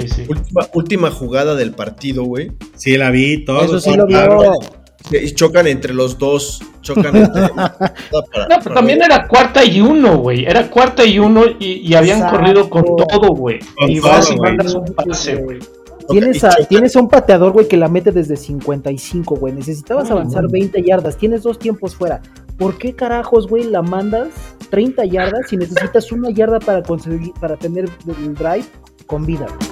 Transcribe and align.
Sí. 0.00 0.26
Última, 0.28 0.66
última 0.74 1.10
jugada 1.10 1.54
del 1.54 1.72
partido, 1.72 2.24
güey. 2.24 2.52
Sí, 2.76 2.96
la 2.96 3.10
vi, 3.10 3.44
todo. 3.44 3.62
Eso 3.62 3.80
sí 3.80 3.94
lo 3.96 4.06
vio. 4.06 4.52
Y 5.10 5.30
chocan 5.32 5.66
entre 5.66 5.92
los 5.94 6.16
dos. 6.18 6.60
Chocan 6.80 7.16
entre. 7.16 7.48
para- 7.54 7.94
No, 8.48 8.56
pero 8.62 8.74
también 8.74 9.02
era 9.02 9.26
cuarta 9.26 9.64
y 9.64 9.80
uno, 9.80 10.18
güey. 10.18 10.44
Era 10.44 10.70
cuarta 10.70 11.04
y 11.04 11.18
uno 11.18 11.42
y, 11.58 11.80
y 11.88 11.94
habían 11.94 12.18
Exacto. 12.18 12.38
corrido 12.38 12.70
con 12.70 12.84
todo, 12.84 13.28
güey. 13.34 13.58
Y 13.88 13.98
vas 14.00 14.30
y 14.30 14.36
mandas 14.36 14.74
un 14.74 14.84
pase, 14.86 15.36
güey. 15.36 15.58
Tienes 16.08 16.42
a, 16.44 16.50
tienes 16.68 16.96
a 16.96 17.00
un 17.00 17.08
pateador, 17.08 17.52
güey, 17.52 17.68
que 17.68 17.76
la 17.76 17.88
mete 17.88 18.10
desde 18.10 18.36
55, 18.36 19.36
güey. 19.36 19.54
Necesitabas 19.54 20.10
avanzar 20.10 20.44
no. 20.44 20.48
20 20.50 20.82
yardas. 20.82 21.16
Tienes 21.16 21.42
dos 21.42 21.58
tiempos 21.58 21.94
fuera. 21.94 22.20
¿Por 22.58 22.76
qué 22.76 22.94
carajos, 22.94 23.46
güey, 23.48 23.64
la 23.64 23.82
mandas 23.82 24.28
30 24.70 25.04
yardas 25.06 25.52
y 25.52 25.56
necesitas 25.56 26.12
una 26.12 26.30
yarda 26.30 26.58
para 26.60 26.82
conseguir, 26.82 27.32
para 27.40 27.56
tener 27.56 27.86
el 28.06 28.34
drive 28.34 28.64
con 29.06 29.24
vida? 29.26 29.46
güey? 29.46 29.71